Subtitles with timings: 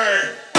[0.00, 0.49] は。